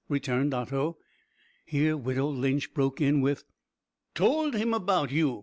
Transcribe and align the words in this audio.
returned 0.09 0.51
Otto. 0.51 0.97
Here 1.63 1.95
widow 1.95 2.25
Lynch 2.27 2.73
broke 2.73 2.99
in 3.01 3.21
with: 3.21 3.43
"Towld 4.15 4.55
him 4.55 4.73
about 4.73 5.11
you? 5.11 5.39